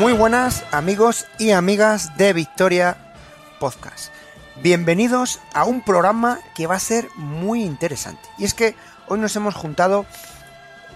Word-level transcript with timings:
Muy 0.00 0.14
buenas 0.14 0.64
amigos 0.72 1.26
y 1.38 1.50
amigas 1.50 2.16
de 2.16 2.32
Victoria 2.32 2.96
Podcast. 3.58 4.10
Bienvenidos 4.62 5.40
a 5.52 5.66
un 5.66 5.82
programa 5.82 6.40
que 6.54 6.66
va 6.66 6.76
a 6.76 6.80
ser 6.80 7.06
muy 7.16 7.62
interesante. 7.64 8.26
Y 8.38 8.44
es 8.44 8.54
que 8.54 8.74
hoy 9.08 9.18
nos 9.18 9.36
hemos 9.36 9.54
juntado, 9.54 10.06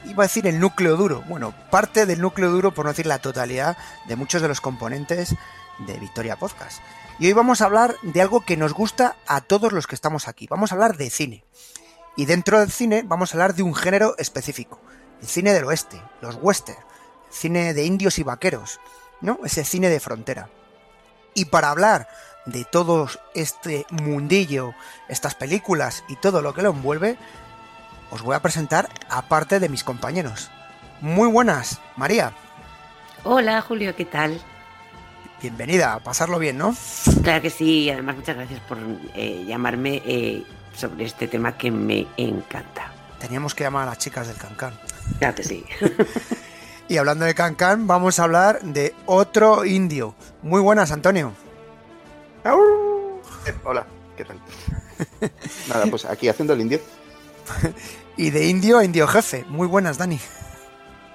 iba 0.06 0.24
a 0.24 0.26
decir 0.26 0.46
el 0.46 0.58
núcleo 0.58 0.96
duro, 0.96 1.22
bueno, 1.28 1.52
parte 1.70 2.06
del 2.06 2.22
núcleo 2.22 2.50
duro, 2.50 2.72
por 2.72 2.86
no 2.86 2.92
decir 2.92 3.04
la 3.04 3.18
totalidad, 3.18 3.76
de 4.08 4.16
muchos 4.16 4.40
de 4.40 4.48
los 4.48 4.62
componentes 4.62 5.36
de 5.80 5.98
Victoria 5.98 6.36
Podcast. 6.36 6.80
Y 7.18 7.26
hoy 7.26 7.34
vamos 7.34 7.60
a 7.60 7.66
hablar 7.66 7.96
de 8.00 8.22
algo 8.22 8.40
que 8.40 8.56
nos 8.56 8.72
gusta 8.72 9.16
a 9.26 9.42
todos 9.42 9.72
los 9.72 9.86
que 9.86 9.96
estamos 9.96 10.28
aquí. 10.28 10.46
Vamos 10.46 10.72
a 10.72 10.76
hablar 10.76 10.96
de 10.96 11.10
cine. 11.10 11.44
Y 12.16 12.24
dentro 12.24 12.58
del 12.58 12.72
cine 12.72 13.02
vamos 13.04 13.32
a 13.32 13.36
hablar 13.36 13.54
de 13.54 13.64
un 13.64 13.74
género 13.74 14.14
específico. 14.16 14.80
El 15.20 15.28
cine 15.28 15.52
del 15.52 15.64
oeste, 15.64 16.02
los 16.22 16.38
western, 16.40 16.78
cine 17.34 17.74
de 17.74 17.84
indios 17.84 18.18
y 18.18 18.22
vaqueros, 18.22 18.80
¿no? 19.20 19.40
Ese 19.44 19.64
cine 19.64 19.88
de 19.88 20.00
frontera. 20.00 20.48
Y 21.34 21.46
para 21.46 21.70
hablar 21.70 22.08
de 22.46 22.64
todo 22.64 23.08
este 23.34 23.86
mundillo, 23.90 24.74
estas 25.08 25.34
películas 25.34 26.04
y 26.08 26.16
todo 26.16 26.42
lo 26.42 26.54
que 26.54 26.62
lo 26.62 26.70
envuelve, 26.70 27.16
os 28.10 28.22
voy 28.22 28.36
a 28.36 28.42
presentar 28.42 28.88
a 29.08 29.22
parte 29.22 29.58
de 29.60 29.68
mis 29.68 29.82
compañeros. 29.82 30.50
Muy 31.00 31.28
buenas, 31.28 31.80
María. 31.96 32.32
Hola, 33.24 33.60
Julio, 33.62 33.96
¿qué 33.96 34.04
tal? 34.04 34.40
Bienvenida, 35.42 35.94
a 35.94 35.98
pasarlo 35.98 36.38
bien, 36.38 36.56
¿no? 36.56 36.74
Claro 37.22 37.42
que 37.42 37.50
sí, 37.50 37.90
además 37.90 38.16
muchas 38.16 38.36
gracias 38.36 38.60
por 38.60 38.78
eh, 39.14 39.44
llamarme 39.46 40.00
eh, 40.06 40.44
sobre 40.74 41.04
este 41.04 41.26
tema 41.28 41.56
que 41.56 41.70
me 41.70 42.06
encanta. 42.16 42.92
Teníamos 43.18 43.54
que 43.54 43.64
llamar 43.64 43.88
a 43.88 43.90
las 43.90 43.98
chicas 43.98 44.28
del 44.28 44.36
Cancán. 44.36 44.78
Claro 45.18 45.34
que 45.34 45.42
sí. 45.42 45.64
Y 46.86 46.98
hablando 46.98 47.24
de 47.24 47.34
Cancán, 47.34 47.86
vamos 47.86 48.18
a 48.18 48.24
hablar 48.24 48.60
de 48.60 48.94
otro 49.06 49.64
indio. 49.64 50.14
Muy 50.42 50.60
buenas, 50.60 50.92
Antonio. 50.92 51.32
Eh, 52.44 53.54
hola, 53.64 53.86
¿qué 54.16 54.24
tal? 54.24 54.38
Nada, 55.68 55.86
pues 55.86 56.04
aquí 56.04 56.28
haciendo 56.28 56.52
el 56.52 56.60
indio. 56.60 56.80
y 58.18 58.30
de 58.30 58.46
indio 58.46 58.78
a 58.78 58.84
indio 58.84 59.06
jefe. 59.06 59.46
Muy 59.48 59.66
buenas, 59.66 59.96
Dani. 59.96 60.20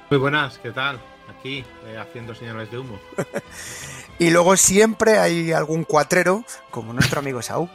Muy 0.10 0.20
buenas, 0.20 0.58
¿qué 0.58 0.72
tal? 0.72 1.00
Aquí, 1.38 1.64
eh, 1.86 1.98
haciendo 2.00 2.34
señales 2.34 2.72
de 2.72 2.80
humo. 2.80 3.00
y 4.20 4.32
luego 4.32 4.58
siempre 4.58 5.20
hay 5.20 5.52
algún 5.52 5.84
cuatrero, 5.84 6.44
como 6.72 6.94
nuestro 6.94 7.20
amigo 7.20 7.44
Saúl. 7.44 7.70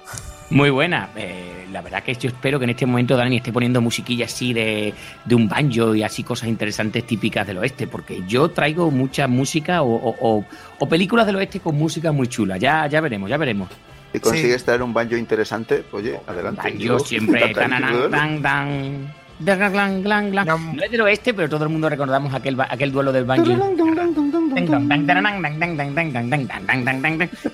Muy 0.51 0.71
buena. 0.71 1.11
Eh, 1.17 1.67
la 1.73 1.83
verdad 1.83 2.03
que 2.03 2.15
yo 2.15 2.29
espero 2.29 2.59
que 2.59 2.65
en 2.65 2.71
este 2.71 2.87
momento 2.87 3.17
Dani 3.17 3.39
esté 3.39 3.53
poniendo 3.53 3.81
musiquilla 3.81 4.27
así 4.27 4.53
de, 4.53 4.95
de, 5.25 5.35
un 5.35 5.49
banjo 5.49 5.95
y 5.95 6.03
así 6.03 6.23
cosas 6.23 6.49
interesantes 6.49 7.05
típicas 7.05 7.47
del 7.47 7.59
oeste, 7.59 7.87
porque 7.87 8.23
yo 8.27 8.51
traigo 8.51 8.91
mucha 8.91 9.27
música 9.27 9.83
o, 9.83 10.15
o, 10.21 10.45
o 10.79 10.89
películas 10.89 11.27
del 11.27 11.37
oeste 11.37 11.61
con 11.61 11.77
música 11.77 12.13
muy 12.13 12.29
chula. 12.29 12.59
Ya, 12.59 12.87
ya 12.87 13.01
veremos, 13.01 13.29
ya 13.29 13.37
veremos. 13.37 13.69
Si 14.13 14.21
consigues 14.21 14.61
sí. 14.61 14.67
traer 14.67 14.83
un 14.83 14.95
banjo 14.95 15.17
interesante, 15.17 15.85
oye, 15.91 16.21
adelante. 16.27 16.79
Yo 16.79 17.01
siempre. 17.01 17.53
Tan, 17.55 18.41
tan, 18.41 19.11
no 19.41 20.85
es 20.85 20.91
del 20.91 21.01
oeste, 21.01 21.35
pero 21.35 21.49
todo 21.49 21.65
el 21.65 21.71
mundo 21.71 21.89
recordamos 21.89 22.33
aquel, 22.33 22.57
aquel 22.61 22.93
duelo 22.93 23.13
del 23.13 23.25
banjo. 23.25 23.45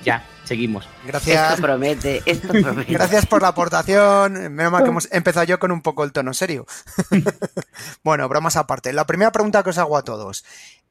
Ya, 0.04 0.24
seguimos. 0.44 0.88
Gracias. 1.06 1.50
Esto 1.50 1.62
promete, 1.62 2.22
esto 2.26 2.48
promete. 2.62 2.92
Gracias 2.92 3.26
por 3.26 3.42
la 3.42 3.48
aportación. 3.48 4.52
Menos 4.54 4.72
mal 4.72 4.82
que 4.82 4.90
hemos 4.90 5.12
empezado 5.12 5.46
yo 5.46 5.58
con 5.58 5.72
un 5.72 5.82
poco 5.82 6.04
el 6.04 6.12
tono 6.12 6.34
serio. 6.34 6.66
bueno, 8.04 8.28
bromas 8.28 8.56
aparte. 8.56 8.92
La 8.92 9.06
primera 9.06 9.32
pregunta 9.32 9.62
que 9.62 9.70
os 9.70 9.78
hago 9.78 9.96
a 9.96 10.04
todos. 10.04 10.44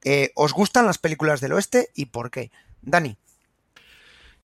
Eh, 0.04 0.32
¿Os 0.36 0.54
gustan 0.54 0.86
las 0.86 0.98
películas 0.98 1.42
del 1.42 1.54
oeste 1.54 1.90
y 1.96 2.06
por 2.06 2.32
qué? 2.32 2.52
Dani. 2.82 3.18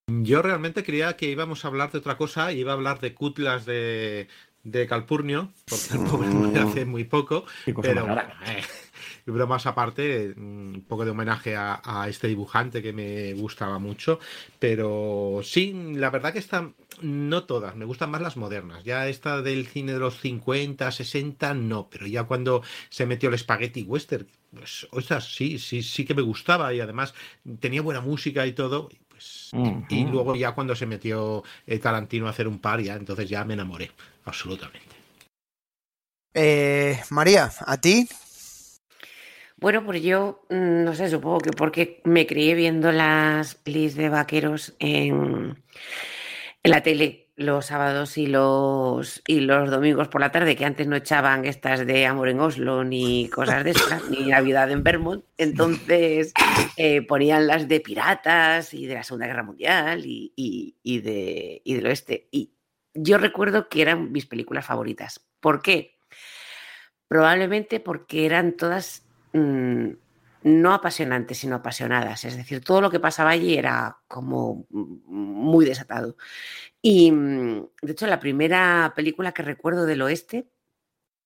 Yo 0.07 0.43
realmente 0.43 0.83
creía 0.83 1.17
que 1.17 1.29
íbamos 1.29 1.65
a 1.65 1.69
hablar 1.69 1.91
de 1.91 1.97
otra 1.97 2.15
cosa, 2.15 2.51
iba 2.51 2.71
a 2.71 2.75
hablar 2.75 2.99
de 2.99 3.15
cutlas 3.15 3.65
de, 3.65 4.27
de 4.63 4.87
Calpurnio, 4.87 5.51
porque 5.67 5.93
el 5.93 6.09
pobre 6.09 6.27
muere 6.29 6.59
hace 6.59 6.85
muy 6.85 7.05
poco, 7.05 7.45
pero 7.81 8.05
bueno, 8.05 8.21
eh, 8.45 8.63
bromas 9.33 9.65
aparte, 9.65 10.33
un 10.37 10.85
poco 10.87 11.03
de 11.03 11.11
homenaje 11.11 11.55
a, 11.55 11.81
a, 11.83 12.07
este 12.07 12.27
dibujante 12.27 12.81
que 12.81 12.93
me 12.93 13.33
gustaba 13.33 13.79
mucho, 13.79 14.19
pero 14.59 15.39
sí, 15.43 15.73
la 15.95 16.11
verdad 16.11 16.31
que 16.31 16.39
están, 16.39 16.75
no 17.01 17.43
todas, 17.43 17.75
me 17.75 17.85
gustan 17.85 18.11
más 18.11 18.21
las 18.21 18.37
modernas, 18.37 18.83
ya 18.83 19.07
esta 19.07 19.41
del 19.41 19.65
cine 19.67 19.93
de 19.93 19.99
los 19.99 20.19
50, 20.19 20.91
60, 20.91 21.53
no, 21.55 21.89
pero 21.89 22.05
ya 22.05 22.23
cuando 22.23 22.61
se 22.89 23.05
metió 23.05 23.29
el 23.29 23.37
spaghetti 23.37 23.83
western, 23.83 24.27
pues, 24.53 24.87
ostras, 24.91 25.33
sí, 25.33 25.57
sí, 25.57 25.81
sí 25.81 26.05
que 26.05 26.13
me 26.13 26.21
gustaba 26.21 26.73
y 26.73 26.79
además 26.79 27.13
tenía 27.59 27.81
buena 27.81 28.01
música 28.01 28.45
y 28.45 28.53
todo, 28.53 28.89
pues, 29.09 29.49
uh 29.53 29.57
-huh. 29.57 29.85
y 29.89 30.05
luego 30.05 30.35
ya 30.35 30.53
cuando 30.53 30.75
se 30.75 30.85
metió 30.85 31.43
eh, 31.65 31.79
Tarantino 31.79 32.27
a 32.27 32.29
hacer 32.29 32.47
un 32.47 32.59
par, 32.59 32.81
ya 32.81 32.95
entonces 32.95 33.27
ya 33.27 33.43
me 33.43 33.55
enamoré, 33.55 33.91
absolutamente. 34.25 34.95
Eh, 36.37 36.99
María, 37.11 37.49
¿a 37.65 37.77
ti? 37.79 38.07
Bueno, 39.65 39.83
pues 39.83 40.03
yo 40.03 40.45
mm, 40.51 40.83
no 40.83 40.93
sé, 40.93 41.09
supongo 41.09 41.39
que 41.39 41.49
porque 41.49 41.99
me 42.03 42.27
crié 42.27 42.53
viendo 42.53 42.91
las 42.91 43.55
pelis 43.55 43.95
de 43.95 44.09
vaqueros 44.09 44.75
en, 44.77 45.63
en 46.61 46.71
la 46.71 46.83
tele 46.83 47.31
los 47.35 47.65
sábados 47.65 48.15
y 48.19 48.27
los 48.27 49.23
y 49.25 49.39
los 49.39 49.71
domingos 49.71 50.07
por 50.07 50.21
la 50.21 50.31
tarde, 50.31 50.55
que 50.55 50.65
antes 50.65 50.85
no 50.85 50.95
echaban 50.95 51.45
estas 51.45 51.87
de 51.87 52.05
Amor 52.05 52.29
en 52.29 52.41
Oslo 52.41 52.83
ni 52.83 53.27
cosas 53.29 53.63
de 53.63 53.71
estas, 53.71 54.07
ni 54.07 54.27
Navidad 54.27 54.69
en 54.69 54.83
Vermont. 54.83 55.25
Entonces 55.39 56.31
eh, 56.77 57.01
ponían 57.01 57.47
las 57.47 57.67
de 57.67 57.79
piratas 57.79 58.71
y 58.71 58.85
de 58.85 58.93
la 58.93 59.03
Segunda 59.03 59.25
Guerra 59.25 59.41
Mundial 59.41 60.05
y, 60.05 60.31
y, 60.35 60.75
y, 60.83 60.99
de, 60.99 61.63
y 61.65 61.73
del 61.73 61.87
oeste. 61.87 62.27
Y 62.29 62.51
yo 62.93 63.17
recuerdo 63.17 63.67
que 63.67 63.81
eran 63.81 64.11
mis 64.11 64.27
películas 64.27 64.63
favoritas. 64.63 65.25
¿Por 65.39 65.63
qué? 65.63 65.97
Probablemente 67.07 67.79
porque 67.79 68.27
eran 68.27 68.57
todas 68.57 69.04
mmm, 69.35 69.93
no 70.45 70.73
apasionantes, 70.73 71.39
sino 71.39 71.55
apasionadas. 71.55 72.23
Es 72.25 72.37
decir, 72.37 72.63
todo 72.63 72.81
lo 72.81 72.91
que 72.91 72.99
pasaba 72.99 73.31
allí 73.31 73.57
era 73.57 73.97
como 74.07 74.67
muy 74.69 75.65
desatado. 75.65 76.17
Y 76.81 77.11
de 77.11 77.91
hecho, 77.91 78.07
la 78.07 78.19
primera 78.19 78.93
película 78.95 79.33
que 79.33 79.43
recuerdo 79.43 79.85
del 79.87 80.03
oeste 80.03 80.49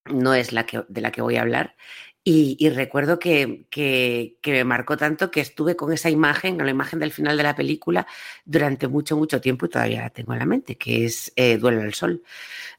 no 0.05 0.33
es 0.33 0.53
la 0.53 0.65
que, 0.65 0.85
de 0.87 1.01
la 1.01 1.11
que 1.11 1.21
voy 1.21 1.37
a 1.37 1.41
hablar. 1.41 1.75
Y, 2.23 2.69
recuerdo 2.69 3.17
que, 3.19 3.65
que, 3.71 4.37
me 4.45 4.63
marcó 4.63 4.97
tanto 4.97 5.31
que 5.31 5.41
estuve 5.41 5.75
con 5.75 5.91
esa 5.93 6.09
imagen, 6.09 6.57
con 6.57 6.65
la 6.65 6.71
imagen 6.71 6.99
del 6.99 7.11
final 7.11 7.37
de 7.37 7.43
la 7.43 7.55
película, 7.55 8.07
durante 8.45 8.87
mucho, 8.87 9.17
mucho 9.17 9.41
tiempo 9.41 9.65
y 9.65 9.69
todavía 9.69 10.01
la 10.01 10.09
tengo 10.11 10.33
en 10.33 10.39
la 10.39 10.45
mente, 10.45 10.77
que 10.77 11.05
es 11.05 11.33
eh, 11.35 11.57
Duelo 11.57 11.81
al 11.81 11.93
Sol. 11.93 12.23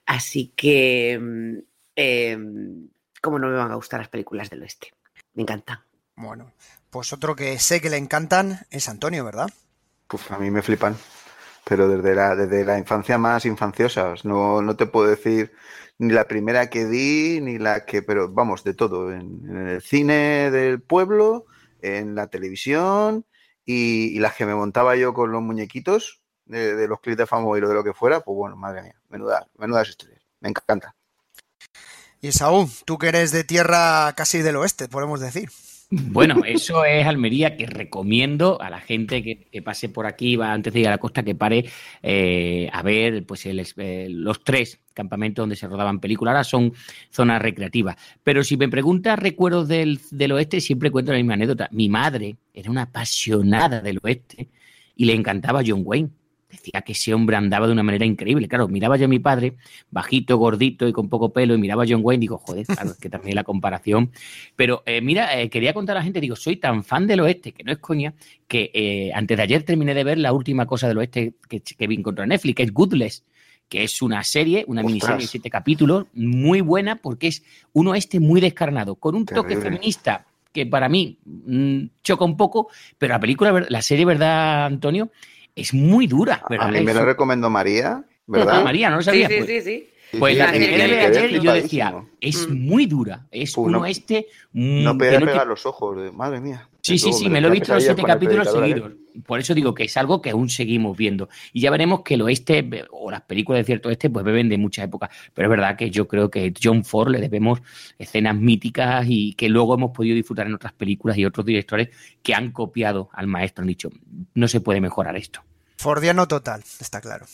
Así 0.07 0.53
que, 0.57 1.19
mm, 1.21 1.59
em, 1.97 2.89
¿cómo 3.21 3.39
no 3.39 3.49
me 3.49 3.57
van 3.57 3.73
a 3.73 3.77
gustar 3.77 4.01
las 4.01 4.09
películas 4.09 4.51
del 4.51 4.63
oeste? 4.63 4.93
Me 5.35 5.43
encantan. 5.43 5.81
Bueno, 6.17 6.53
pues 6.91 7.13
otro 7.13 7.35
que 7.37 7.59
sé 7.59 7.81
que 7.81 7.91
le 7.91 7.97
encantan 7.97 8.67
es 8.71 8.89
Antonio, 8.89 9.25
¿verdad? 9.25 9.49
Pues 10.07 10.31
a 10.31 10.39
mí 10.39 10.51
me 10.51 10.63
flipan, 10.63 10.97
pero 11.65 11.89
desde 11.89 12.15
la, 12.15 12.35
desde 12.35 12.65
la 12.65 12.79
infancia 12.79 13.17
más 13.17 13.47
infanciosa. 13.47 14.15
No, 14.25 14.61
no 14.61 14.77
te 14.77 14.87
puedo 14.87 15.09
decir 15.09 15.53
ni 16.01 16.13
la 16.13 16.27
primera 16.27 16.71
que 16.71 16.87
di, 16.87 17.41
ni 17.43 17.59
la 17.59 17.85
que, 17.85 18.03
pero 18.03 18.31
vamos, 18.31 18.65
de 18.65 18.75
todo, 18.75 19.13
en, 19.13 19.69
el 19.69 19.83
cine 19.83 20.51
del 20.51 20.81
pueblo, 20.81 21.47
en 21.83 22.15
la 22.15 22.29
televisión 22.29 23.27
y, 23.65 24.19
las 24.19 24.35
que 24.35 24.47
me 24.47 24.55
montaba 24.55 24.97
yo 24.97 25.13
con 25.13 25.31
los 25.31 25.43
muñequitos 25.43 26.23
de, 26.47 26.89
los 26.89 27.01
clips 27.01 27.19
de 27.19 27.27
Famo 27.27 27.57
y 27.57 27.61
lo 27.61 27.69
de 27.69 27.75
lo 27.75 27.85
que 27.85 27.93
fuera, 27.93 28.21
pues 28.21 28.35
bueno, 28.35 28.57
madre 28.57 28.83
mía, 28.83 29.01
menuda, 29.11 29.47
menudas 29.59 29.89
historias, 29.91 30.23
me 30.41 30.49
encanta. 30.49 30.97
Y 32.23 32.33
Saúl, 32.33 32.69
tú 32.85 32.99
que 32.99 33.09
eres 33.09 33.33
de 33.33 33.45
tierra 33.45 34.13
casi 34.15 34.43
del 34.43 34.57
oeste, 34.57 34.89
podemos 34.89 35.21
decir. 35.21 35.49
Bueno, 35.91 36.45
eso 36.47 36.85
es 36.85 37.05
Almería 37.05 37.57
que 37.57 37.67
recomiendo 37.67 38.61
a 38.61 38.71
la 38.71 38.79
gente 38.79 39.25
que, 39.25 39.63
pase 39.63 39.89
por 39.89 40.07
aquí, 40.07 40.37
va 40.37 40.53
antes 40.53 40.73
de 40.73 40.81
ir 40.81 40.87
a 40.87 40.91
la 40.91 40.99
costa, 40.99 41.25
que 41.25 41.35
pare 41.35 41.65
eh, 42.03 42.71
a 42.73 42.83
ver 42.83 43.25
pues 43.27 43.45
eh, 43.47 44.07
los 44.09 44.45
tres 44.45 44.79
campamentos 44.95 45.43
donde 45.43 45.57
se 45.57 45.67
rodaban 45.67 45.99
películas. 45.99 46.33
Ahora 46.33 46.45
son 46.45 46.75
zonas 47.11 47.43
recreativas. 47.43 47.97
Pero 48.23 48.45
si 48.45 48.57
me 48.57 48.69
preguntas 48.69 49.19
recuerdos 49.19 49.67
del, 49.67 49.99
del 50.11 50.33
oeste, 50.33 50.61
siempre 50.61 50.93
cuento 50.93 51.11
la 51.11 51.19
misma 51.19 51.35
anécdota. 51.35 51.69
Mi 51.73 51.89
madre 51.89 52.37
era 52.53 52.71
una 52.71 52.83
apasionada 52.83 53.81
del 53.81 53.99
oeste 54.03 54.49
y 54.95 55.07
le 55.07 55.15
encantaba 55.15 55.63
John 55.67 55.83
Wayne 55.85 56.11
decía 56.51 56.83
que 56.83 56.93
ese 56.93 57.15
hombre 57.15 57.37
andaba 57.37 57.67
de 57.67 57.73
una 57.73 57.83
manera 57.83 58.05
increíble. 58.05 58.49
Claro, 58.49 58.69
miraba 58.69 58.97
yo 58.97 59.07
a 59.07 59.09
mi 59.09 59.19
padre, 59.19 59.55
bajito, 59.91 60.37
gordito 60.37 60.89
y 60.89 60.93
con 60.93 61.09
poco 61.09 61.33
pelo, 61.33 61.55
y 61.55 61.59
miraba 61.59 61.85
a 61.85 61.87
John 61.89 62.01
Wayne, 62.03 62.21
digo, 62.21 62.39
joder, 62.39 62.67
claro, 62.67 62.91
es 62.91 62.99
que 62.99 63.11
también 63.11 63.35
la 63.35 63.45
comparación. 63.45 64.11
Pero 64.57 64.83
eh, 64.87 65.01
mira, 65.01 65.41
eh, 65.41 65.49
quería 65.49 65.73
contar 65.73 65.97
a 65.97 66.01
la 66.01 66.05
gente, 66.05 66.21
digo, 66.21 66.37
soy 66.37 66.57
tan 66.57 66.85
fan 66.85 67.07
del 67.07 67.21
oeste, 67.21 67.53
que 67.53 67.65
no 67.65 67.73
es 67.73 67.79
coña, 67.79 68.15
que 68.49 68.71
eh, 68.75 69.11
antes 69.15 69.37
de 69.37 69.43
ayer 69.43 69.63
terminé 69.63 69.95
de 69.95 70.05
ver 70.05 70.19
la 70.19 70.33
última 70.33 70.67
cosa 70.67 70.89
del 70.89 70.99
oeste 70.99 71.35
que, 71.49 71.61
que 71.61 71.87
vi 71.87 72.03
contra 72.03 72.27
Netflix, 72.27 72.57
que 72.57 72.63
es 72.65 72.73
Goodless 72.73 73.25
que 73.69 73.85
es 73.85 74.03
una 74.03 74.25
serie, 74.25 74.65
una 74.67 74.83
miniserie 74.83 75.19
de 75.19 75.27
siete 75.29 75.49
capítulos, 75.49 76.07
muy 76.13 76.61
buena 76.61 76.97
porque 76.97 77.29
es 77.29 77.45
un 77.73 77.87
oeste 77.87 78.19
muy 78.19 78.41
descarnado, 78.41 78.97
con 78.97 79.15
un 79.15 79.25
toque 79.25 79.57
feminista 79.57 80.27
que 80.53 80.67
para 80.67 80.89
mí 80.89 81.19
mm, 81.25 81.85
choca 82.03 82.25
un 82.25 82.37
poco, 82.37 82.69
pero 82.99 83.15
la 83.15 83.21
película, 83.21 83.67
la 83.69 83.83
serie, 83.83 84.05
¿verdad, 84.05 84.67
Antonio? 84.67 85.11
Es 85.61 85.75
muy 85.75 86.07
dura. 86.07 86.43
¿verdad? 86.49 86.69
A 86.69 86.71
mí 86.71 86.81
me 86.81 86.95
lo 86.95 87.05
recomendó 87.05 87.51
María, 87.51 88.05
¿verdad? 88.27 88.65
María, 88.65 88.91
no 88.91 88.97
lo 88.97 89.03
sabía. 89.03 89.29
Sí, 89.29 89.35
sí, 89.35 89.45
pues. 89.45 89.65
sí. 89.65 89.90
Pues 90.19 90.37
la 90.37 90.53
de 90.53 91.01
ayer 91.01 91.33
y 91.33 91.41
yo 91.41 91.53
decía, 91.53 92.05
es 92.21 92.49
mm. 92.49 92.53
muy 92.53 92.87
dura, 92.87 93.27
es 93.31 93.57
uno 93.57 93.87
este... 93.87 94.27
No 94.53 94.97
puede 94.97 95.21
pegar 95.21 95.47
los 95.47 95.65
ojos, 95.67 96.13
madre 96.13 96.41
mía. 96.41 96.69
Sí, 96.83 96.99
sí, 96.99 97.13
sí, 97.13 97.29
me 97.29 97.41
lo 97.41 97.49
he 97.49 97.51
visto 97.53 97.75
los 97.75 97.85
siete 97.85 98.03
capítulos 98.03 98.49
¿eh? 98.49 98.51
seguidos. 98.51 98.93
Por 99.27 99.41
eso 99.41 99.55
digo 99.55 99.75
que 99.75 99.85
es 99.85 99.97
algo 99.97 100.23
que 100.23 100.31
aún 100.31 100.49
seguimos 100.49 100.97
viendo. 100.97 101.29
Y 101.53 101.61
ya 101.61 101.71
veremos 101.71 102.03
que 102.03 102.15
el 102.15 102.23
oeste, 102.23 102.87
o 102.91 103.11
las 103.11 103.23
películas 103.23 103.61
de 103.61 103.65
cierto 103.65 103.89
oeste, 103.89 104.09
pues 104.09 104.25
beben 104.25 104.49
de 104.49 104.57
muchas 104.57 104.87
épocas. 104.87 105.11
Pero 105.35 105.49
es 105.49 105.51
verdad 105.51 105.77
que 105.77 105.91
yo 105.91 106.09
creo 106.09 106.31
que 106.31 106.53
John 106.61 106.85
Ford 106.85 107.11
le 107.11 107.21
debemos 107.21 107.61
escenas 107.99 108.37
míticas 108.37 109.05
y 109.09 109.35
que 109.35 109.49
luego 109.49 109.75
hemos 109.75 109.91
podido 109.91 110.15
disfrutar 110.15 110.47
en 110.47 110.55
otras 110.55 110.73
películas 110.73 111.19
y 111.19 111.25
otros 111.25 111.45
directores 111.45 111.91
que 112.23 112.35
han 112.35 112.53
copiado 112.53 113.11
al 113.13 113.27
maestro. 113.27 113.63
Han 113.63 113.69
dicho, 113.69 113.91
no 114.35 114.49
se 114.49 114.61
puede 114.61 114.81
mejorar 114.81 115.17
esto. 115.17 115.43
Fordiano 115.77 116.29
total, 116.29 116.63
está 116.81 117.01
claro. 117.01 117.27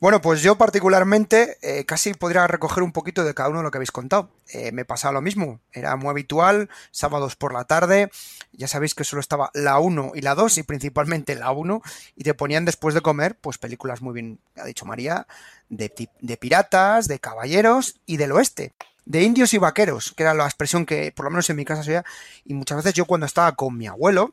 Bueno, 0.00 0.20
pues 0.20 0.42
yo 0.42 0.56
particularmente 0.56 1.58
eh, 1.60 1.84
casi 1.84 2.14
podría 2.14 2.46
recoger 2.46 2.82
un 2.82 2.92
poquito 2.92 3.24
de 3.24 3.34
cada 3.34 3.50
uno 3.50 3.58
de 3.58 3.64
lo 3.64 3.70
que 3.70 3.78
habéis 3.78 3.92
contado. 3.92 4.30
Eh, 4.48 4.72
me 4.72 4.84
pasaba 4.84 5.12
lo 5.12 5.20
mismo, 5.20 5.60
era 5.72 5.96
muy 5.96 6.10
habitual, 6.10 6.70
sábados 6.90 7.36
por 7.36 7.52
la 7.52 7.64
tarde, 7.64 8.10
ya 8.52 8.68
sabéis 8.68 8.94
que 8.94 9.04
solo 9.04 9.20
estaba 9.20 9.50
la 9.54 9.78
1 9.78 10.12
y 10.14 10.22
la 10.22 10.34
2 10.34 10.58
y 10.58 10.62
principalmente 10.62 11.34
la 11.34 11.50
1 11.52 11.82
y 12.16 12.24
te 12.24 12.34
ponían 12.34 12.64
después 12.64 12.94
de 12.94 13.02
comer 13.02 13.36
pues 13.40 13.58
películas 13.58 14.02
muy 14.02 14.14
bien, 14.14 14.40
ha 14.56 14.64
dicho 14.64 14.86
María, 14.86 15.26
de, 15.68 15.92
de 16.20 16.36
piratas, 16.36 17.06
de 17.06 17.18
caballeros 17.18 18.00
y 18.06 18.16
del 18.16 18.32
oeste. 18.32 18.72
De 19.06 19.22
indios 19.22 19.52
y 19.52 19.58
vaqueros, 19.58 20.14
que 20.16 20.22
era 20.22 20.32
la 20.32 20.46
expresión 20.46 20.86
que 20.86 21.12
por 21.12 21.26
lo 21.26 21.30
menos 21.30 21.50
en 21.50 21.56
mi 21.56 21.66
casa 21.66 21.82
se 21.82 21.90
oía, 21.90 22.04
y 22.44 22.54
muchas 22.54 22.78
veces 22.78 22.94
yo 22.94 23.04
cuando 23.04 23.26
estaba 23.26 23.52
con 23.52 23.76
mi 23.76 23.86
abuelo, 23.86 24.30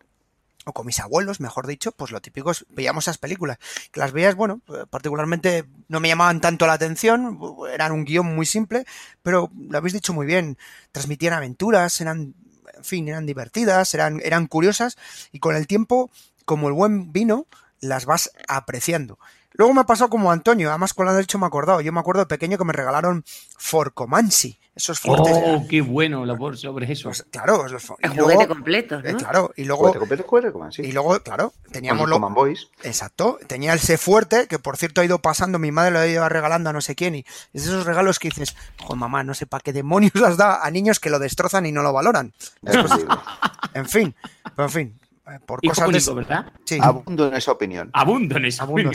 o 0.66 0.74
con 0.74 0.86
mis 0.86 1.00
abuelos, 1.00 1.40
mejor 1.40 1.68
dicho, 1.68 1.92
pues 1.92 2.12
lo 2.12 2.22
típico 2.22 2.52
es, 2.52 2.66
veíamos 2.70 3.06
esas 3.06 3.18
películas. 3.18 3.58
Que 3.92 4.00
las 4.00 4.12
veías, 4.12 4.36
bueno, 4.36 4.62
particularmente 4.90 5.66
no 5.88 6.00
me 6.00 6.08
llamaban 6.08 6.42
tanto 6.42 6.68
la 6.68 6.74
atención, 6.74 7.40
eran 7.74 7.92
un 7.92 8.06
guion 8.06 8.36
muy 8.36 8.46
simple, 8.46 8.86
pero 9.24 9.52
lo 9.56 9.78
habéis 9.78 9.94
dicho 9.94 10.14
muy 10.14 10.26
bien, 10.26 10.58
transmitían 10.92 11.34
aventuras, 11.34 12.00
eran, 12.02 12.36
en 12.74 12.84
fin, 12.84 13.08
eran 13.08 13.26
divertidas, 13.26 13.94
eran, 13.94 14.22
eran 14.24 14.48
curiosas, 14.48 14.98
y 15.32 15.40
con 15.40 15.56
el 15.56 15.68
tiempo, 15.68 16.12
como 16.46 16.68
el 16.68 16.74
buen 16.74 17.12
vino, 17.12 17.48
las 17.80 18.06
vas 18.06 18.32
apreciando. 18.48 19.18
Luego 19.54 19.74
me 19.74 19.82
ha 19.82 19.86
pasado 19.86 20.10
como 20.10 20.32
Antonio, 20.32 20.70
además 20.70 20.94
con 20.94 21.06
lo 21.06 21.14
de 21.14 21.22
hecho 21.22 21.38
me 21.38 21.46
he 21.46 21.48
acordado. 21.48 21.82
Yo 21.82 21.92
me 21.92 22.00
acuerdo 22.00 22.22
de 22.22 22.28
pequeño 22.28 22.58
que 22.58 22.64
me 22.64 22.74
regalaron 22.74 23.24
Forcomansi, 23.58 24.58
esos 24.76 25.00
fuertes. 25.00 25.36
¡Oh, 25.36 25.66
qué 25.70 25.82
bueno 25.82 26.26
labor 26.26 26.58
sobre 26.58 26.92
eso! 26.92 27.10
Pues, 27.10 27.26
claro, 27.30 27.68
los, 27.68 27.94
el 28.00 28.10
juguete 28.12 28.48
completo, 28.48 29.00
eh, 29.04 29.16
claro, 29.16 29.52
y 29.58 29.66
luego... 29.66 29.94
Juguete 29.94 30.24
completo, 30.24 30.82
Y 30.82 30.92
luego, 30.94 31.20
claro, 31.20 31.54
teníamos... 31.72 32.10
Los 32.10 32.22
Boys. 32.34 32.70
Exacto, 32.84 33.38
tenía 33.48 33.74
el 33.74 33.80
C 33.80 33.98
fuerte, 33.98 34.48
que 34.48 34.60
por 34.60 34.78
cierto 34.78 35.02
ha 35.02 35.06
ido 35.06 35.20
pasando, 35.20 35.60
mi 35.60 35.72
madre 35.72 35.92
lo 35.92 36.00
ha 36.00 36.08
ido 36.08 36.28
regalando 36.30 36.70
a 36.70 36.74
no 36.74 36.82
sé 36.82 36.96
quién, 36.96 37.16
y 37.16 37.26
es 37.54 37.66
esos 37.66 37.86
regalos 37.86 38.20
que 38.20 38.30
dices, 38.30 38.56
joder, 38.80 38.98
mamá, 38.98 39.24
no 39.24 39.34
sé 39.34 39.46
para 39.46 39.62
qué 39.62 39.74
demonios 39.74 40.14
las 40.16 40.38
da 40.38 40.66
a 40.66 40.72
niños 40.72 41.00
que 41.00 41.10
lo 41.10 41.20
destrozan 41.20 41.66
y 41.66 41.72
no 41.72 41.84
lo 41.84 41.92
valoran. 41.92 42.34
en 43.74 43.86
fin, 43.88 44.16
pero 44.56 44.68
en 44.68 44.72
fin, 44.72 45.00
por 45.40 45.62
cosas 45.62 46.16
¿verdad? 46.16 46.52
Sí. 46.66 46.80
Abundo 46.82 47.28
en 47.28 47.34
esa 47.36 47.52
opinión. 47.52 47.90
Abundo 47.94 48.38
en 48.38 48.46
esa 48.46 48.66
opinión. 48.66 48.94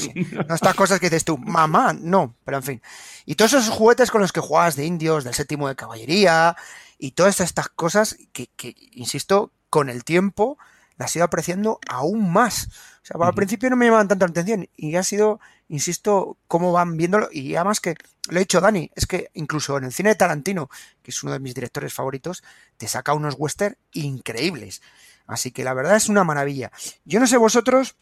No 0.48 0.54
estas 0.54 0.74
cosas 0.74 1.00
que 1.00 1.06
dices 1.06 1.24
tú, 1.24 1.38
mamá, 1.38 1.92
no, 1.92 2.36
pero 2.44 2.58
en 2.58 2.62
fin. 2.62 2.82
Y 3.24 3.34
todos 3.34 3.54
esos 3.54 3.74
juguetes 3.74 4.10
con 4.10 4.20
los 4.20 4.32
que 4.32 4.40
jugabas 4.40 4.76
de 4.76 4.84
indios, 4.84 5.24
del 5.24 5.34
séptimo 5.34 5.68
de 5.68 5.76
caballería, 5.76 6.56
y 6.98 7.12
todas 7.12 7.40
estas 7.40 7.68
cosas 7.68 8.16
que, 8.32 8.50
insisto, 8.92 9.52
con 9.70 9.88
el 9.88 10.04
tiempo 10.04 10.58
las 10.96 11.14
he 11.14 11.18
ido 11.18 11.26
apreciando 11.26 11.78
aún 11.88 12.32
más. 12.32 12.68
O 13.02 13.06
sea, 13.06 13.26
al 13.26 13.34
principio 13.34 13.68
no 13.70 13.76
me 13.76 13.84
llamaban 13.84 14.08
tanta 14.08 14.26
atención 14.26 14.68
y 14.76 14.96
ha 14.96 15.02
sido, 15.02 15.40
insisto, 15.68 16.38
cómo 16.48 16.72
van 16.72 16.96
viéndolo. 16.96 17.28
Y 17.30 17.54
además 17.54 17.80
que, 17.80 17.94
lo 18.28 18.36
he 18.36 18.40
dicho 18.40 18.60
Dani, 18.60 18.90
es 18.94 19.06
que 19.06 19.30
incluso 19.34 19.76
en 19.76 19.84
el 19.84 19.92
cine 19.92 20.10
de 20.10 20.14
Tarantino, 20.16 20.68
que 21.02 21.10
es 21.10 21.22
uno 21.22 21.32
de 21.32 21.38
mis 21.38 21.54
directores 21.54 21.92
favoritos, 21.92 22.42
te 22.78 22.88
saca 22.88 23.12
unos 23.12 23.34
western 23.38 23.76
increíbles. 23.92 24.82
Así 25.26 25.50
que 25.50 25.64
la 25.64 25.74
verdad 25.74 25.96
es 25.96 26.08
una 26.08 26.24
maravilla. 26.24 26.70
Yo 27.04 27.20
no 27.20 27.26
sé 27.26 27.36
vosotros 27.36 27.96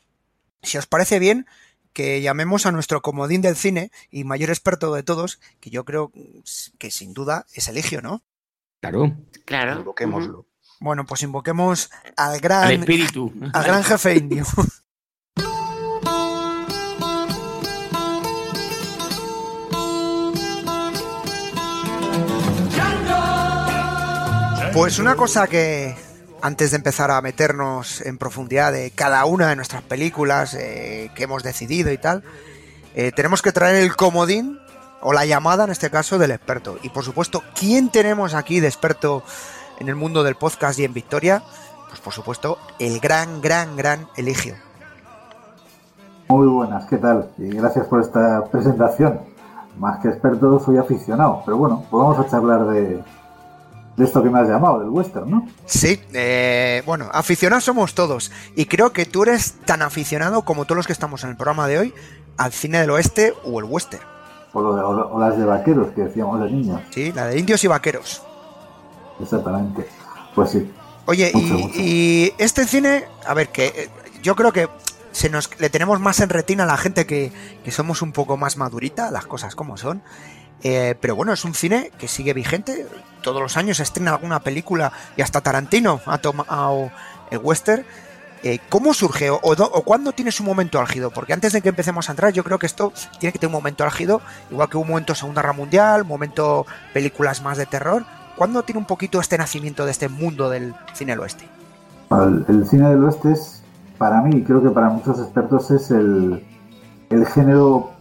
si 0.62 0.78
os 0.78 0.86
parece 0.86 1.18
bien 1.18 1.46
que 1.92 2.20
llamemos 2.20 2.66
a 2.66 2.72
nuestro 2.72 3.02
comodín 3.02 3.40
del 3.40 3.56
cine 3.56 3.90
y 4.10 4.24
mayor 4.24 4.50
experto 4.50 4.92
de 4.94 5.02
todos, 5.02 5.38
que 5.60 5.70
yo 5.70 5.84
creo 5.84 6.12
que 6.78 6.90
sin 6.90 7.14
duda 7.14 7.46
es 7.54 7.68
Eligio, 7.68 8.02
¿no? 8.02 8.22
Claro. 8.80 9.16
Claro. 9.44 9.78
Invoquémoslo. 9.78 10.46
Bueno, 10.80 11.06
pues 11.06 11.22
invoquemos 11.22 11.90
al 12.16 12.40
gran. 12.40 12.70
espíritu. 12.72 13.32
Al 13.52 13.64
gran 13.64 13.84
jefe 13.84 14.16
indio. 14.16 14.44
Pues 24.74 24.98
una 24.98 25.14
cosa 25.14 25.46
que, 25.46 25.94
antes 26.44 26.72
de 26.72 26.76
empezar 26.76 27.10
a 27.10 27.22
meternos 27.22 28.02
en 28.02 28.18
profundidad 28.18 28.70
de 28.70 28.90
cada 28.90 29.24
una 29.24 29.48
de 29.48 29.56
nuestras 29.56 29.80
películas 29.80 30.52
eh, 30.52 31.10
que 31.14 31.24
hemos 31.24 31.42
decidido 31.42 31.90
y 31.90 31.96
tal, 31.96 32.22
eh, 32.94 33.12
tenemos 33.16 33.40
que 33.40 33.50
traer 33.50 33.76
el 33.76 33.96
comodín 33.96 34.58
o 35.00 35.14
la 35.14 35.24
llamada 35.24 35.64
en 35.64 35.70
este 35.70 35.88
caso 35.88 36.18
del 36.18 36.32
experto. 36.32 36.76
Y 36.82 36.90
por 36.90 37.02
supuesto, 37.02 37.42
¿quién 37.58 37.88
tenemos 37.88 38.34
aquí 38.34 38.60
de 38.60 38.66
experto 38.66 39.22
en 39.78 39.88
el 39.88 39.94
mundo 39.94 40.22
del 40.22 40.34
podcast 40.34 40.78
y 40.78 40.84
en 40.84 40.92
Victoria? 40.92 41.42
Pues 41.88 42.00
por 42.00 42.12
supuesto, 42.12 42.58
el 42.78 43.00
gran, 43.00 43.40
gran, 43.40 43.74
gran 43.74 44.06
Eligio. 44.14 44.54
Muy 46.28 46.46
buenas, 46.46 46.84
¿qué 46.90 46.98
tal? 46.98 47.30
Y 47.38 47.48
gracias 47.56 47.86
por 47.86 48.02
esta 48.02 48.44
presentación. 48.52 49.18
Más 49.78 49.98
que 50.00 50.08
experto, 50.08 50.60
soy 50.60 50.76
aficionado, 50.76 51.40
pero 51.46 51.56
bueno, 51.56 51.86
pues 51.90 52.02
vamos 52.02 52.18
a 52.18 52.28
charlar 52.28 52.66
de, 52.66 53.02
de 53.96 54.04
esto 54.04 54.22
que 54.22 54.30
me 54.30 54.40
has 54.40 54.48
llamado, 54.48 54.80
del 54.80 54.88
western, 54.88 55.30
¿no? 55.30 55.48
Sí, 55.66 56.00
eh, 56.12 56.82
bueno, 56.84 57.08
aficionados 57.12 57.64
somos 57.64 57.94
todos. 57.94 58.32
Y 58.56 58.66
creo 58.66 58.92
que 58.92 59.06
tú 59.06 59.22
eres 59.22 59.54
tan 59.64 59.82
aficionado 59.82 60.42
como 60.42 60.64
todos 60.64 60.76
los 60.76 60.86
que 60.86 60.92
estamos 60.92 61.22
en 61.24 61.30
el 61.30 61.36
programa 61.36 61.68
de 61.68 61.78
hoy 61.78 61.94
al 62.36 62.52
cine 62.52 62.80
del 62.80 62.90
oeste 62.90 63.34
o 63.44 63.60
el 63.60 63.66
western. 63.66 64.02
o, 64.52 64.60
o, 64.60 65.20
las 65.20 65.38
de 65.38 65.44
vaqueros 65.44 65.88
que 65.92 66.02
decíamos 66.02 66.40
de 66.40 66.50
niños. 66.50 66.80
Sí, 66.90 67.12
la 67.12 67.26
de 67.26 67.38
indios 67.38 67.62
y 67.62 67.68
vaqueros. 67.68 68.22
Exactamente. 69.20 69.86
Pues 70.34 70.50
sí. 70.50 70.70
Oye, 71.06 71.30
y, 71.74 72.32
este 72.38 72.66
cine, 72.66 73.04
a 73.26 73.34
ver, 73.34 73.50
que 73.50 73.66
eh, 73.66 73.90
yo 74.22 74.34
creo 74.34 74.52
que 74.52 74.68
se 75.12 75.28
nos 75.28 75.60
le 75.60 75.70
tenemos 75.70 76.00
más 76.00 76.20
en 76.20 76.30
retina 76.30 76.64
a 76.64 76.66
la 76.66 76.76
gente 76.76 77.06
que, 77.06 77.30
que 77.62 77.70
somos 77.70 78.02
un 78.02 78.12
poco 78.12 78.36
más 78.36 78.56
madurita, 78.56 79.10
las 79.10 79.26
cosas 79.26 79.54
como 79.54 79.76
son. 79.76 80.02
Eh, 80.62 80.94
pero 81.00 81.16
bueno, 81.16 81.32
es 81.32 81.44
un 81.44 81.54
cine 81.54 81.90
que 81.98 82.08
sigue 82.08 82.32
vigente. 82.32 82.86
Todos 83.22 83.42
los 83.42 83.56
años 83.56 83.78
se 83.78 83.82
estrena 83.82 84.12
alguna 84.12 84.40
película 84.40 84.92
y 85.16 85.22
hasta 85.22 85.40
Tarantino 85.40 86.00
ha 86.06 86.18
tomado 86.18 86.90
el 87.30 87.38
western. 87.38 87.84
Eh, 88.42 88.58
¿Cómo 88.68 88.92
surge 88.92 89.30
o, 89.30 89.40
o, 89.42 89.82
cuándo 89.82 90.12
tiene 90.12 90.30
su 90.30 90.44
momento 90.44 90.78
álgido? 90.78 91.10
Porque 91.10 91.32
antes 91.32 91.54
de 91.54 91.62
que 91.62 91.70
empecemos 91.70 92.08
a 92.08 92.12
entrar, 92.12 92.30
yo 92.30 92.44
creo 92.44 92.58
que 92.58 92.66
esto 92.66 92.92
tiene 93.18 93.32
que 93.32 93.38
tener 93.38 93.48
un 93.48 93.58
momento 93.58 93.84
álgido, 93.84 94.20
igual 94.50 94.68
que 94.68 94.76
un 94.76 94.86
momento 94.86 95.14
Segunda 95.14 95.40
Guerra 95.40 95.54
Mundial, 95.54 96.02
un 96.02 96.08
momento 96.08 96.66
películas 96.92 97.40
más 97.40 97.56
de 97.56 97.64
terror. 97.64 98.04
¿Cuándo 98.36 98.62
tiene 98.62 98.80
un 98.80 98.86
poquito 98.86 99.18
este 99.18 99.38
nacimiento 99.38 99.86
de 99.86 99.92
este 99.92 100.10
mundo 100.10 100.50
del 100.50 100.74
cine 100.92 101.12
del 101.12 101.20
oeste? 101.20 101.48
El, 102.10 102.66
cine 102.68 102.90
del 102.90 103.04
oeste 103.04 103.32
es, 103.32 103.62
para 103.96 104.20
mí, 104.20 104.42
creo 104.42 104.62
que 104.62 104.68
para 104.68 104.90
muchos 104.90 105.18
expertos, 105.20 105.70
es 105.70 105.90
el, 105.90 106.44
el 107.08 107.26
género 107.26 107.93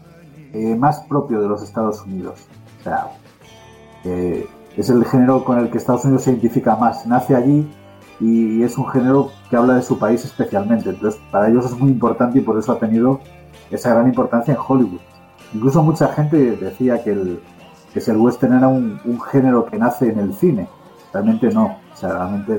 eh, 0.53 0.75
más 0.75 1.01
propio 1.01 1.41
de 1.41 1.47
los 1.47 1.63
Estados 1.63 2.01
Unidos. 2.01 2.39
O 2.79 2.83
sea, 2.83 3.11
eh, 4.05 4.47
es 4.77 4.89
el 4.89 5.03
género 5.05 5.43
con 5.43 5.59
el 5.59 5.69
que 5.69 5.77
Estados 5.77 6.05
Unidos 6.05 6.23
se 6.23 6.31
identifica 6.31 6.75
más. 6.75 7.05
Nace 7.05 7.35
allí 7.35 7.69
y 8.19 8.63
es 8.63 8.77
un 8.77 8.87
género 8.87 9.31
que 9.49 9.57
habla 9.57 9.75
de 9.75 9.81
su 9.81 9.99
país 9.99 10.23
especialmente. 10.23 10.89
Entonces, 10.89 11.19
para 11.31 11.49
ellos 11.49 11.65
es 11.65 11.77
muy 11.77 11.91
importante 11.91 12.39
y 12.39 12.41
por 12.41 12.57
eso 12.57 12.71
ha 12.71 12.79
tenido 12.79 13.19
esa 13.71 13.93
gran 13.93 14.07
importancia 14.07 14.53
en 14.53 14.59
Hollywood. 14.65 15.01
Incluso 15.53 15.83
mucha 15.83 16.07
gente 16.09 16.55
decía 16.55 17.03
que 17.03 17.11
el, 17.11 17.39
que 17.93 17.99
el 17.99 18.17
western 18.17 18.53
era 18.53 18.67
un, 18.67 18.99
género 19.31 19.65
que 19.65 19.77
nace 19.77 20.09
en 20.09 20.19
el 20.19 20.33
cine. 20.33 20.67
Realmente 21.11 21.49
no. 21.49 21.77
O 21.93 21.95
sea, 21.95 22.13
realmente 22.13 22.55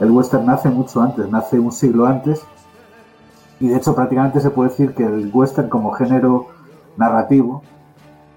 el, 0.00 0.10
western 0.10 0.46
nace 0.46 0.68
mucho 0.68 1.00
antes, 1.00 1.28
nace 1.30 1.58
un 1.58 1.72
siglo 1.72 2.06
antes. 2.06 2.42
Y 3.60 3.68
de 3.68 3.76
hecho 3.76 3.94
prácticamente 3.94 4.40
se 4.40 4.50
puede 4.50 4.70
decir 4.70 4.94
que 4.94 5.04
el 5.04 5.30
western 5.32 5.68
como 5.68 5.90
género 5.92 6.46
narrativo 6.98 7.62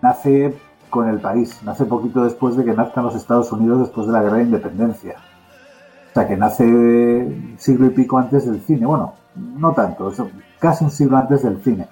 nace 0.02 0.56
con 0.90 1.10
el 1.10 1.20
país, 1.20 1.62
nace 1.64 1.86
poquito 1.86 2.24
después 2.24 2.56
de 2.56 2.66
que 2.66 2.74
nazcan 2.74 3.04
los 3.04 3.16
Estados 3.16 3.52
Unidos 3.52 3.80
después 3.80 4.08
de 4.08 4.14
la 4.14 4.22
guerra 4.22 4.38
de 4.38 4.44
independencia. 4.44 5.16
O 6.10 6.14
sea, 6.14 6.28
que 6.28 6.38
nace 6.38 7.56
siglo 7.58 7.88
y 7.88 7.90
pico 7.90 8.18
antes 8.18 8.46
del 8.46 8.62
cine. 8.62 8.86
Bueno, 8.86 9.14
no 9.36 9.74
tanto, 9.74 10.12
casi 10.60 10.84
un 10.84 10.92
siglo 10.92 11.18
antes 11.18 11.44
del 11.44 11.62
cine. 11.64 11.88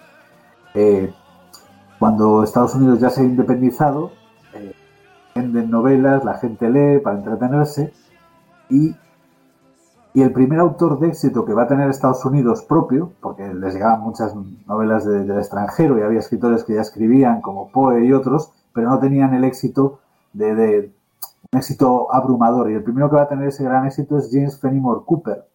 Eh, 0.74 1.14
cuando 1.98 2.44
Estados 2.44 2.76
Unidos 2.76 3.00
ya 3.00 3.10
se 3.10 3.22
ha 3.22 3.24
independizado, 3.24 4.12
venden 5.36 5.70
novelas, 5.70 6.24
la 6.24 6.36
gente 6.36 6.70
lee 6.70 7.00
para 7.00 7.18
entretenerse 7.18 7.94
y, 8.70 8.96
y, 10.14 10.22
el 10.22 10.32
primer 10.32 10.60
autor 10.60 11.00
de 11.00 11.10
éxito 11.10 11.46
que 11.46 11.54
va 11.54 11.64
a 11.64 11.68
tener 11.68 11.90
Estados 11.90 12.24
Unidos 12.26 12.64
propio, 12.64 13.12
porque 13.22 13.54
les 13.54 13.74
llegaban 13.74 14.02
muchas 14.02 14.34
novelas 14.68 15.06
del 15.06 15.32
extranjero 15.32 15.98
y 15.98 16.02
había 16.02 16.20
escritores 16.20 16.64
que 16.64 16.76
ya 16.76 16.82
escribían 16.82 17.42
como 17.42 17.72
Poe 17.72 18.06
y 18.06 18.14
otros, 18.14 18.52
pero 18.74 18.90
no 18.90 19.00
tenían 19.00 19.34
el 19.34 19.44
éxito 19.44 20.00
de, 20.34 20.92
un 21.52 21.60
éxito 21.60 22.14
abrumador 22.14 22.70
y 22.70 22.76
el 22.76 22.84
primero 22.84 23.10
que 23.10 23.16
va 23.16 23.24
a 23.24 23.28
tener 23.28 23.48
ese 23.48 23.64
gran 23.64 23.86
éxito 23.86 24.18
es 24.18 24.30
James 24.32 24.60
Fenimore 24.60 25.02
Cooper. 25.06 25.46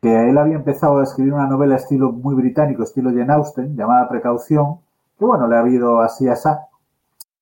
que 0.00 0.30
él 0.30 0.38
había 0.38 0.56
empezado 0.56 0.98
a 0.98 1.02
escribir 1.02 1.32
una 1.32 1.46
novela 1.46 1.76
estilo 1.76 2.12
muy 2.12 2.34
británico, 2.34 2.82
estilo 2.82 3.10
Jane 3.10 3.32
Austen, 3.32 3.76
llamada 3.76 4.08
Precaución, 4.08 4.78
que 5.18 5.24
bueno, 5.24 5.48
le 5.48 5.56
ha 5.56 5.60
habido 5.60 6.00
así 6.00 6.28
a 6.28 6.34
esa, 6.34 6.68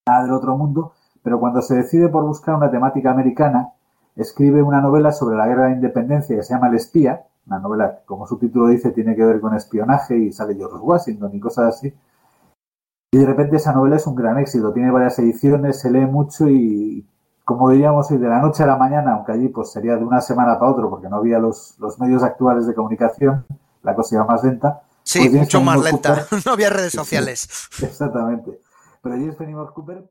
nada 0.07 0.23
del 0.23 0.33
otro 0.33 0.57
mundo, 0.57 0.93
pero 1.23 1.41
cuando 1.41 1.61
se 1.63 1.75
decide 1.75 2.09
por 2.09 2.25
buscar 2.25 2.55
una 2.55 2.71
temática 2.71 3.11
americana, 3.11 3.74
escribe 4.17 4.63
una 4.63 4.81
novela 4.81 5.13
sobre 5.13 5.37
la 5.37 5.47
guerra 5.47 5.67
de 5.67 5.73
independencia 5.73 6.37
que 6.37 6.43
se 6.43 6.55
llama 6.55 6.69
El 6.69 6.77
espía, 6.77 7.25
una 7.47 7.59
novela 7.59 7.97
que, 7.97 8.05
como 8.05 8.27
su 8.27 8.39
título 8.39 8.69
dice, 8.69 8.91
tiene 8.91 9.15
que 9.15 9.25
ver 9.25 9.41
con 9.41 9.55
espionaje 9.55 10.17
y 10.17 10.33
sale 10.33 10.55
George 10.55 10.79
Washington 10.79 11.31
y 11.35 11.41
cosas 11.41 11.77
así. 11.77 11.93
Y 13.13 13.19
de 13.19 13.27
repente 13.27 13.57
esa 13.57 13.73
novela 13.73 13.97
es 13.97 14.07
un 14.07 14.15
gran 14.15 14.39
éxito, 14.39 14.73
tiene 14.73 14.91
varias 14.91 15.19
ediciones, 15.19 15.79
se 15.79 15.91
lee 15.91 16.07
mucho 16.07 16.49
y, 16.49 17.07
como 17.45 17.71
diríamos, 17.71 18.09
de 18.09 18.19
la 18.19 18.41
noche 18.41 18.63
a 18.63 18.67
la 18.67 18.77
mañana, 18.77 19.15
aunque 19.15 19.33
allí 19.33 19.49
pues 19.49 19.71
sería 19.71 19.97
de 19.97 20.05
una 20.05 20.21
semana 20.21 20.59
para 20.59 20.73
otro 20.73 20.91
porque 20.91 21.09
no 21.09 21.17
había 21.17 21.39
los, 21.39 21.77
medios 21.99 22.23
actuales 22.23 22.67
de 22.67 22.75
comunicación, 22.75 23.47
la 23.83 23.95
cosa 23.95 24.17
iba 24.17 24.25
más 24.25 24.43
lenta. 24.43 24.83
Sí, 25.03 25.29
pues 25.29 25.33
mucho 25.33 25.61
más 25.61 25.83
lenta, 25.83 26.27
no 26.47 26.53
había 26.53 26.71
redes 26.71 26.93
sociales. 26.93 27.69
exactamente. 27.83 28.59
Pero 29.03 29.17
James 29.17 29.37
Fenimore 29.37 29.73
Cooper 29.75 30.11